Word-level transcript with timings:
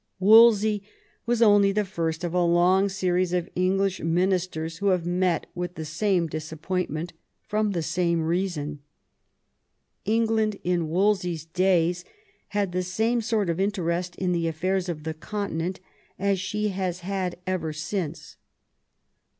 Wolsey 0.17 0.81
was 1.27 1.43
only 1.43 1.71
the 1.71 1.85
first 1.85 2.23
of 2.23 2.33
a 2.33 2.43
long 2.43 2.89
series 2.89 3.33
of 3.33 3.47
English 3.53 3.99
ministers 3.99 4.79
who 4.79 4.87
have 4.87 5.05
met 5.05 5.45
with 5.53 5.75
the 5.75 5.85
same 5.85 6.25
disappointment 6.25 7.13
from 7.43 7.69
the 7.69 7.83
same 7.83 8.23
reason. 8.23 8.79
England 10.03 10.57
in 10.63 10.89
Wolsey's 10.89 11.45
days 11.45 12.03
had 12.47 12.71
the 12.71 12.81
same 12.81 13.21
sort 13.21 13.47
of 13.47 13.59
interest 13.59 14.15
in 14.15 14.31
the 14.31 14.47
affairs 14.47 14.89
of 14.89 15.03
the 15.03 15.13
Continent 15.13 15.79
as 16.17 16.39
she 16.39 16.69
has 16.69 17.01
had 17.01 17.37
ever 17.45 17.71
since. 17.71 18.37